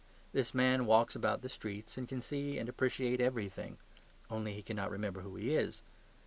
This 0.33 0.55
man 0.55 0.87
walks 0.87 1.15
about 1.15 1.43
the 1.43 1.47
streets 1.47 1.95
and 1.95 2.09
can 2.09 2.21
see 2.21 2.57
and 2.57 2.67
appreciate 2.67 3.21
everything; 3.21 3.77
only 4.31 4.53
he 4.55 4.63
cannot 4.63 4.89
remember 4.89 5.21
who 5.21 5.35
he 5.35 5.53
is. 5.53 5.83